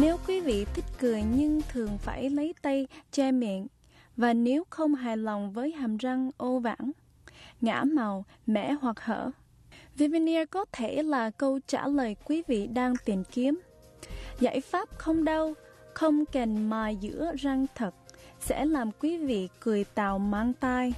[0.00, 3.66] Nếu quý vị thích cười nhưng thường phải lấy tay che miệng
[4.16, 6.90] và nếu không hài lòng với hàm răng ô vãng,
[7.60, 9.30] ngã màu, mẻ hoặc hở,
[9.96, 13.60] Vivineer có thể là câu trả lời quý vị đang tìm kiếm.
[14.40, 15.54] Giải pháp không đau,
[15.94, 17.94] không kèn mài giữa răng thật
[18.40, 20.92] sẽ làm quý vị cười tào mang tai.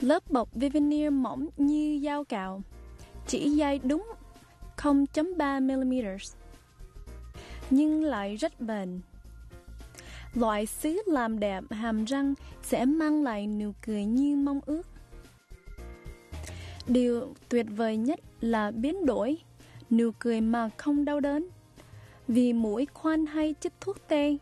[0.00, 2.62] Lớp bọc Vivineer mỏng như dao cạo,
[3.26, 4.12] chỉ dai đúng
[4.76, 6.43] 0.3 mm
[7.70, 9.00] nhưng lại rất bền.
[10.34, 14.82] Loại sứ làm đẹp hàm răng sẽ mang lại nụ cười như mong ước.
[16.86, 19.36] Điều tuyệt vời nhất là biến đổi,
[19.90, 21.48] nụ cười mà không đau đớn,
[22.28, 24.36] vì mũi khoan hay chích thuốc tê.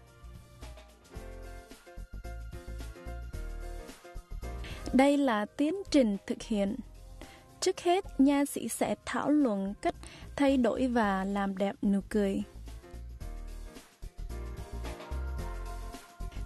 [4.92, 6.76] Đây là tiến trình thực hiện.
[7.60, 9.94] Trước hết, nha sĩ sẽ thảo luận cách
[10.36, 12.42] thay đổi và làm đẹp nụ cười.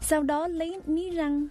[0.09, 1.49] Sau đó lấy ní răng.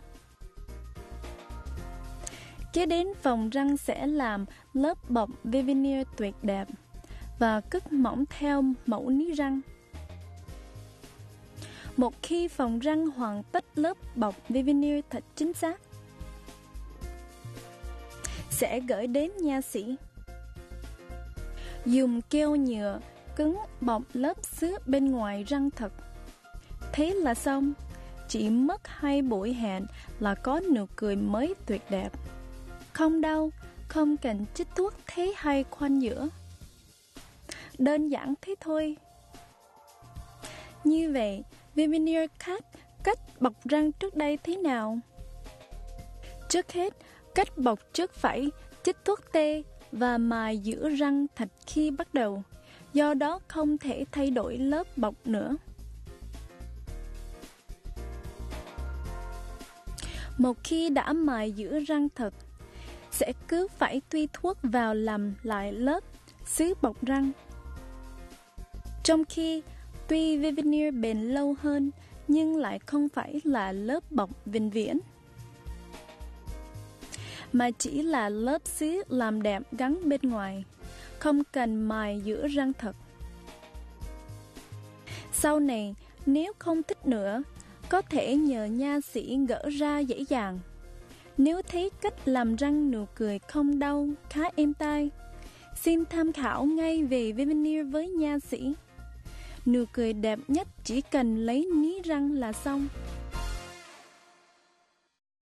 [2.74, 6.68] Kế đến phòng răng sẽ làm lớp bọc veneer tuyệt đẹp
[7.40, 9.62] và cất mỏng theo mẫu ní răng.
[11.98, 15.82] Một khi phòng răng hoàn tất lớp bọc veneer thật chính xác,
[18.50, 19.96] sẽ gửi đến nha sĩ.
[21.86, 23.00] Dùng keo nhựa
[23.36, 25.94] cứng bọc lớp xứ bên ngoài răng thật.
[26.94, 27.74] Thế là xong,
[28.28, 29.86] chỉ mất hai buổi hẹn
[30.20, 32.10] là có nụ cười mới tuyệt đẹp.
[32.94, 33.52] Không đau,
[33.88, 36.30] không cần chích thuốc thế hay khoan giữa.
[37.78, 38.98] Đơn giản thế thôi.
[40.84, 41.44] Như vậy,
[41.76, 42.66] Veneer Cat
[43.04, 45.00] cách bọc răng trước đây thế nào?
[46.50, 46.94] Trước hết,
[47.36, 48.50] cách bọc trước phải
[48.84, 52.44] chích thuốc tê và mài giữa răng thật khi bắt đầu,
[52.94, 55.56] do đó không thể thay đổi lớp bọc nữa.
[60.38, 62.34] Một khi đã mài giữa răng thật,
[63.12, 66.04] sẽ cứ phải tuy thuốc vào làm lại lớp
[66.46, 67.32] xứ bọc răng.
[69.04, 69.62] Trong khi
[70.08, 71.92] tuy veneer bền lâu hơn
[72.28, 75.00] nhưng lại không phải là lớp bọc vĩnh viễn
[77.56, 80.64] mà chỉ là lớp xứ làm đẹp gắn bên ngoài,
[81.20, 82.96] không cần mài giữa răng thật.
[85.34, 87.44] Sau này, nếu không thích nữa,
[87.90, 90.60] có thể nhờ nha sĩ gỡ ra dễ dàng.
[91.38, 95.10] Nếu thấy cách làm răng nụ cười không đau, khá êm tai,
[95.76, 98.74] xin tham khảo ngay về veneer với nha sĩ.
[99.66, 102.88] Nụ cười đẹp nhất chỉ cần lấy ní răng là xong.